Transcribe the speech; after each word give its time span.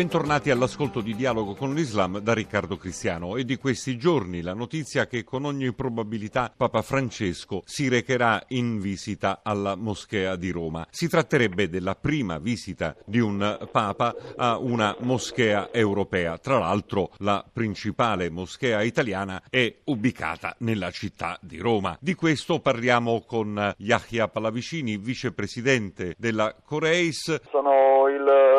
Bentornati 0.00 0.48
all'ascolto 0.48 1.02
di 1.02 1.14
Dialogo 1.14 1.54
con 1.54 1.74
l'Islam 1.74 2.20
da 2.20 2.32
Riccardo 2.32 2.78
Cristiano 2.78 3.36
e 3.36 3.44
di 3.44 3.58
questi 3.58 3.98
giorni 3.98 4.40
la 4.40 4.54
notizia 4.54 5.06
che 5.06 5.24
con 5.24 5.44
ogni 5.44 5.74
probabilità 5.74 6.50
Papa 6.56 6.80
Francesco 6.80 7.60
si 7.66 7.86
recherà 7.88 8.42
in 8.48 8.80
visita 8.80 9.40
alla 9.42 9.76
moschea 9.76 10.36
di 10.36 10.52
Roma. 10.52 10.86
Si 10.88 11.06
tratterebbe 11.06 11.68
della 11.68 11.96
prima 11.96 12.38
visita 12.38 12.96
di 13.04 13.18
un 13.18 13.68
Papa 13.70 14.14
a 14.36 14.56
una 14.56 14.96
moschea 15.00 15.70
europea. 15.70 16.38
Tra 16.38 16.58
l'altro 16.58 17.10
la 17.18 17.44
principale 17.52 18.30
moschea 18.30 18.80
italiana 18.80 19.42
è 19.50 19.80
ubicata 19.84 20.56
nella 20.60 20.90
città 20.90 21.38
di 21.42 21.58
Roma. 21.58 21.98
Di 22.00 22.14
questo 22.14 22.60
parliamo 22.60 23.20
con 23.26 23.74
Yahya 23.76 24.28
Pallavicini, 24.28 24.96
vicepresidente 24.96 26.14
della 26.16 26.56
Coreis. 26.64 27.38
Sono 27.50 27.89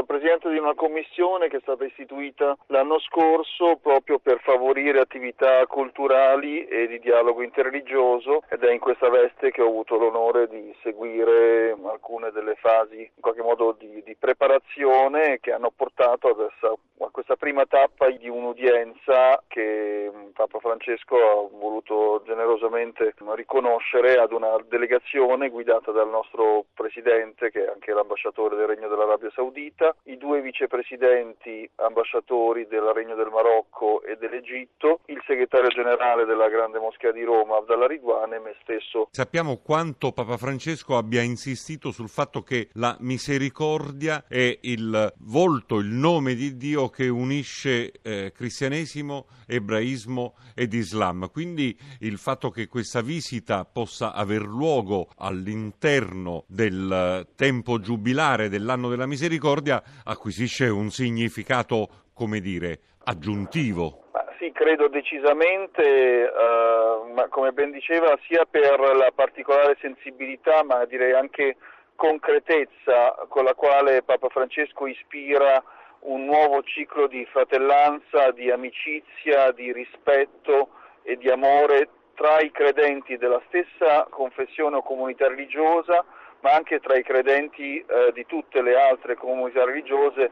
il 0.01 0.07
presidente 0.07 0.49
di 0.49 0.57
una 0.57 0.73
commissione 0.73 1.47
che 1.47 1.57
è 1.57 1.61
stata 1.61 1.85
istituita 1.85 2.57
l'anno 2.67 2.99
scorso 2.99 3.77
proprio 3.81 4.19
per 4.19 4.39
favorire 4.41 4.99
attività 4.99 5.65
culturali 5.67 6.65
e 6.65 6.87
di 6.87 6.99
dialogo 6.99 7.43
interreligioso 7.43 8.43
ed 8.49 8.63
è 8.63 8.71
in 8.71 8.79
questa 8.79 9.09
veste 9.09 9.51
che 9.51 9.61
ho 9.61 9.67
avuto 9.67 9.97
l'onore 9.97 10.47
di 10.47 10.75
seguire 10.81 11.75
alcune 11.83 12.31
delle 12.31 12.55
fasi 12.55 13.01
in 13.01 13.21
qualche 13.21 13.41
modo 13.41 13.75
di, 13.77 14.01
di 14.03 14.15
preparazione 14.15 15.39
che 15.39 15.53
hanno 15.53 15.71
portato 15.75 16.29
adesso 16.29 16.79
a 16.99 17.09
questa 17.11 17.35
prima 17.35 17.65
tappa 17.65 18.09
di 18.09 18.27
un'udienza 18.27 19.41
che 19.47 20.11
Papa 20.41 20.59
Francesco 20.59 21.15
ha 21.15 21.47
voluto 21.55 22.23
generosamente 22.25 23.13
riconoscere 23.35 24.15
ad 24.15 24.31
una 24.31 24.57
delegazione 24.67 25.49
guidata 25.49 25.91
dal 25.91 26.09
nostro 26.09 26.65
presidente 26.73 27.51
che 27.51 27.65
è 27.65 27.69
anche 27.69 27.93
l'ambasciatore 27.93 28.55
del 28.55 28.65
Regno 28.65 28.87
dell'Arabia 28.87 29.29
Saudita, 29.35 29.95
i 30.05 30.17
due 30.17 30.41
vicepresidenti 30.41 31.69
ambasciatori 31.75 32.65
del 32.65 32.91
Regno 32.93 33.13
del 33.13 33.29
Marocco 33.29 34.01
e 34.01 34.17
dell'Egitto, 34.17 35.01
il 35.05 35.21
segretario 35.27 35.69
generale 35.69 36.25
della 36.25 36.49
Grande 36.49 36.79
Moschea 36.79 37.11
di 37.11 37.23
Roma 37.23 37.57
Abdallah 37.57 37.85
Ridwan 37.85 38.33
e 38.33 38.39
me 38.39 38.55
stesso. 38.63 39.09
Sappiamo 39.11 39.61
quanto 39.63 40.11
Papa 40.11 40.37
Francesco 40.37 40.97
abbia 40.97 41.21
insistito 41.21 41.91
sul 41.91 42.09
fatto 42.09 42.41
che 42.41 42.69
la 42.73 42.95
misericordia 43.01 44.25
è 44.27 44.57
il 44.61 45.13
volto, 45.19 45.77
il 45.77 45.89
nome 45.89 46.33
di 46.33 46.57
Dio 46.57 46.89
che 46.89 47.09
unisce 47.09 47.91
eh, 48.01 48.31
cristianesimo, 48.33 49.27
ebraismo 49.47 50.30
ed 50.55 50.73
islam. 50.73 51.29
Quindi 51.31 51.77
il 51.99 52.17
fatto 52.17 52.49
che 52.49 52.67
questa 52.67 53.01
visita 53.01 53.65
possa 53.65 54.13
aver 54.13 54.41
luogo 54.41 55.07
all'interno 55.17 56.45
del 56.47 57.27
tempo 57.35 57.79
giubilare 57.79 58.49
dell'anno 58.49 58.89
della 58.89 59.07
misericordia 59.07 59.81
acquisisce 60.03 60.67
un 60.67 60.89
significato, 60.89 62.09
come 62.13 62.39
dire, 62.39 62.79
aggiuntivo. 63.03 64.03
Sì, 64.37 64.51
credo 64.53 64.87
decisamente, 64.87 65.83
uh, 65.83 67.13
ma 67.13 67.27
come 67.29 67.51
ben 67.51 67.71
diceva, 67.71 68.17
sia 68.27 68.45
per 68.49 68.79
la 68.79 69.11
particolare 69.13 69.77
sensibilità, 69.79 70.63
ma 70.63 70.83
direi 70.85 71.13
anche 71.13 71.57
concretezza 71.95 73.13
con 73.27 73.43
la 73.43 73.53
quale 73.53 74.01
Papa 74.01 74.29
Francesco 74.29 74.87
ispira 74.87 75.63
un 76.01 76.25
nuovo 76.25 76.63
ciclo 76.63 77.07
di 77.07 77.25
fratellanza, 77.25 78.31
di 78.31 78.49
amicizia, 78.49 79.51
di 79.51 79.71
rispetto 79.71 80.69
e 81.03 81.17
di 81.17 81.29
amore 81.29 81.89
tra 82.15 82.39
i 82.39 82.51
credenti 82.51 83.17
della 83.17 83.41
stessa 83.47 84.07
confessione 84.09 84.77
o 84.77 84.83
comunità 84.83 85.27
religiosa, 85.27 86.03
ma 86.41 86.53
anche 86.53 86.79
tra 86.79 86.95
i 86.97 87.03
credenti 87.03 87.77
eh, 87.77 88.11
di 88.13 88.25
tutte 88.25 88.61
le 88.61 88.75
altre 88.75 89.15
comunità 89.15 89.63
religiose 89.63 90.31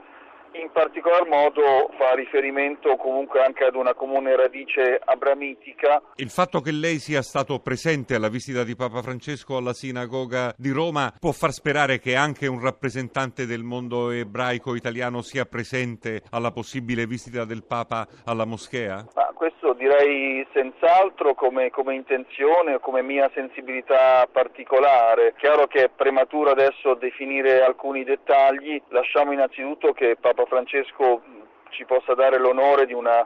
in 0.54 0.70
particolar 0.72 1.28
modo 1.28 1.90
fa 1.98 2.14
riferimento 2.14 2.96
comunque 2.96 3.42
anche 3.44 3.66
ad 3.66 3.76
una 3.76 3.94
comune 3.94 4.36
radice 4.36 5.00
abramitica. 5.04 6.02
Il 6.16 6.30
fatto 6.30 6.62
che 6.62 6.72
lei 6.72 7.00
sia 7.00 7.22
stato 7.22 7.60
presente 7.60 8.16
alla 8.16 8.30
visita 8.30 8.64
di 8.64 8.76
Papa 8.76 9.02
Francesco 9.02 9.58
alla 9.58 9.74
sinagoga 9.74 10.54
di 10.58 10.72
Roma 10.72 11.14
può 11.20 11.32
far 11.32 11.52
sperare 11.52 12.00
che 12.00 12.16
anche 12.16 12.48
un 12.48 12.60
rappresentante 12.60 13.46
del 13.46 13.64
mondo 13.64 14.10
ebraico 14.12 14.76
italiano 14.76 15.22
sia 15.22 15.46
presente 15.46 16.22
alla 16.32 16.52
possibile 16.52 17.06
visita 17.06 17.46
del 17.46 17.64
Papa 17.66 18.08
alla 18.26 18.46
moschea? 18.46 19.06
Ma 19.16 19.29
questo 19.40 19.72
direi 19.72 20.46
senz'altro 20.52 21.34
come, 21.34 21.70
come 21.70 21.96
intenzione 21.96 22.74
o 22.74 22.80
come 22.80 23.02
mia 23.02 23.32
sensibilità 23.34 24.28
particolare. 24.30 25.34
Chiaro 25.38 25.66
che 25.66 25.86
è 25.86 25.90
prematuro 25.90 26.50
adesso 26.50 26.94
definire 26.96 27.62
alcuni 27.62 28.04
dettagli, 28.04 28.82
lasciamo 28.90 29.32
innanzitutto 29.32 29.94
che 29.94 30.18
Papa 30.20 30.44
Francesco 30.44 31.22
ci 31.70 31.86
possa 31.86 32.16
dare 32.16 32.38
l'onore 32.38 32.86
di 32.86 32.92
una 32.92 33.26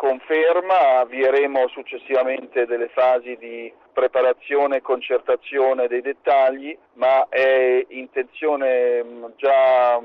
conferma, 0.00 1.00
avvieremo 1.00 1.68
successivamente 1.68 2.64
delle 2.64 2.88
fasi 2.88 3.36
di 3.36 3.70
preparazione 3.92 4.76
e 4.76 4.80
concertazione 4.80 5.88
dei 5.88 6.00
dettagli, 6.00 6.74
ma 6.94 7.28
è 7.28 7.84
intenzione 7.88 9.04
già 9.36 10.00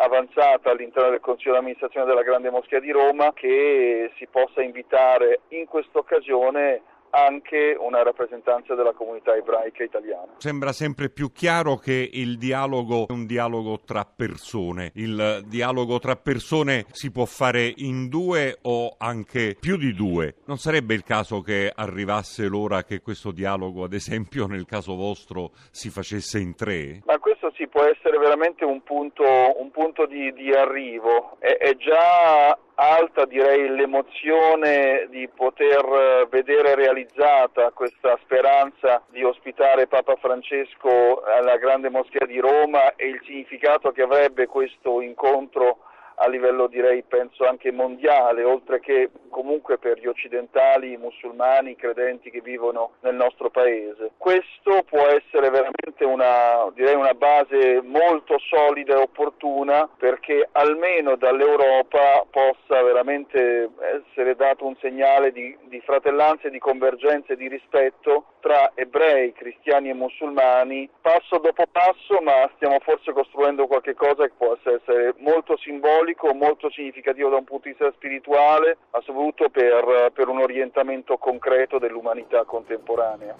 avanzata 0.00 0.70
all'interno 0.70 1.10
del 1.10 1.20
Consiglio 1.20 1.52
di 1.52 1.58
amministrazione 1.58 2.06
della 2.06 2.22
Grande 2.22 2.48
Moschea 2.48 2.80
di 2.80 2.90
Roma 2.90 3.34
che 3.34 4.12
si 4.16 4.26
possa 4.28 4.62
invitare 4.62 5.40
in 5.48 5.66
questa 5.66 5.98
occasione 5.98 6.80
anche 7.14 7.76
una 7.78 8.02
rappresentanza 8.02 8.74
della 8.74 8.92
comunità 8.92 9.36
ebraica 9.36 9.84
italiana. 9.84 10.34
Sembra 10.38 10.72
sempre 10.72 11.10
più 11.10 11.30
chiaro 11.30 11.76
che 11.76 12.08
il 12.12 12.38
dialogo 12.38 13.06
è 13.06 13.12
un 13.12 13.24
dialogo 13.24 13.80
tra 13.84 14.04
persone. 14.04 14.90
Il 14.94 15.44
dialogo 15.46 16.00
tra 16.00 16.16
persone 16.16 16.86
si 16.90 17.12
può 17.12 17.24
fare 17.24 17.72
in 17.76 18.08
due 18.08 18.58
o 18.62 18.96
anche 18.98 19.56
più 19.58 19.76
di 19.76 19.94
due. 19.94 20.34
Non 20.46 20.58
sarebbe 20.58 20.94
il 20.94 21.04
caso 21.04 21.40
che 21.40 21.72
arrivasse 21.72 22.48
l'ora 22.48 22.82
che 22.82 23.00
questo 23.00 23.30
dialogo, 23.30 23.84
ad 23.84 23.92
esempio 23.92 24.46
nel 24.48 24.66
caso 24.66 24.96
vostro, 24.96 25.52
si 25.70 25.90
facesse 25.90 26.40
in 26.40 26.56
tre? 26.56 27.00
Ma 27.04 27.18
questo 27.18 27.52
sì 27.54 27.68
può 27.68 27.84
essere 27.84 28.18
veramente 28.18 28.64
un 28.64 28.82
punto, 28.82 29.24
un 29.24 29.70
punto 29.70 30.06
di, 30.06 30.32
di 30.32 30.52
arrivo. 30.52 31.36
È, 31.38 31.56
è 31.56 31.76
già 31.76 32.58
alta 32.74 33.24
direi 33.24 33.68
l'emozione 33.68 35.06
di 35.10 35.28
poter 35.28 35.84
eh, 35.84 36.26
vedere 36.28 36.74
realizzata 37.04 37.70
questa 37.72 38.18
speranza 38.22 39.02
di 39.10 39.22
ospitare 39.22 39.86
Papa 39.86 40.16
Francesco 40.16 41.22
alla 41.22 41.56
Grande 41.58 41.90
Moschea 41.90 42.26
di 42.26 42.38
Roma 42.38 42.94
e 42.96 43.08
il 43.08 43.20
significato 43.24 43.92
che 43.92 44.02
avrebbe 44.02 44.46
questo 44.46 45.00
incontro 45.00 45.78
a 46.24 46.28
livello 46.28 46.66
direi 46.66 47.02
penso 47.02 47.46
anche 47.46 47.70
mondiale, 47.70 48.44
oltre 48.44 48.80
che 48.80 49.10
comunque 49.28 49.78
per 49.78 49.98
gli 49.98 50.06
occidentali, 50.06 50.92
i 50.92 50.96
musulmani, 50.96 51.72
i 51.72 51.76
credenti 51.76 52.30
che 52.30 52.40
vivono 52.40 52.92
nel 53.00 53.14
nostro 53.14 53.50
paese. 53.50 54.12
Questo 54.16 54.84
può 54.88 55.06
essere 55.06 55.50
veramente 55.50 56.04
una, 56.04 56.70
direi 56.72 56.94
una 56.94 57.14
base 57.14 57.80
molto 57.82 58.38
solida 58.38 58.94
e 58.94 59.02
opportuna 59.02 59.88
perché 59.98 60.48
almeno 60.52 61.16
dall'Europa 61.16 62.24
possa 62.30 62.82
veramente 62.82 63.68
essere 63.80 64.36
dato 64.36 64.66
un 64.66 64.76
segnale 64.80 65.32
di, 65.32 65.56
di 65.64 65.80
fratellanza 65.80 66.48
e 66.48 66.50
di 66.50 66.58
convergenza 66.58 67.32
e 67.32 67.36
di 67.36 67.48
rispetto 67.48 68.26
tra 68.44 68.72
ebrei, 68.74 69.32
cristiani 69.32 69.88
e 69.88 69.94
musulmani, 69.94 70.86
passo 71.00 71.38
dopo 71.38 71.64
passo, 71.72 72.20
ma 72.20 72.48
stiamo 72.56 72.78
forse 72.80 73.12
costruendo 73.12 73.66
qualche 73.66 73.94
cosa 73.94 74.26
che 74.26 74.34
può 74.36 74.54
essere 74.62 75.14
molto 75.16 75.56
simbolico, 75.56 76.13
molto 76.34 76.70
significativo 76.70 77.28
da 77.28 77.36
un 77.36 77.44
punto 77.44 77.68
di 77.68 77.70
vista 77.70 77.92
spirituale, 77.94 78.78
ma 78.90 79.00
soprattutto 79.00 79.48
per, 79.48 80.10
per 80.12 80.28
un 80.28 80.38
orientamento 80.38 81.16
concreto 81.16 81.78
dell'umanità 81.78 82.44
contemporanea. 82.44 83.34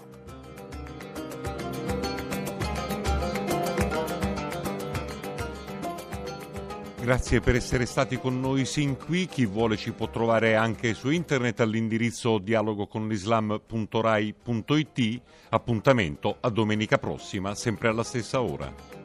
Grazie 7.04 7.40
per 7.40 7.54
essere 7.54 7.84
stati 7.84 8.16
con 8.16 8.40
noi 8.40 8.64
sin 8.64 8.96
qui. 8.96 9.26
Chi 9.26 9.44
vuole 9.44 9.76
ci 9.76 9.93
può 9.93 10.08
trovare 10.08 10.54
anche 10.54 10.94
su 10.94 11.10
internet 11.10 11.60
all'indirizzo 11.60 12.38
dialogoconlislam.rai.it. 12.38 15.20
Appuntamento 15.50 16.38
a 16.40 16.48
domenica 16.48 16.96
prossima, 16.96 17.54
sempre 17.54 17.88
alla 17.88 18.04
stessa 18.04 18.40
ora. 18.40 19.03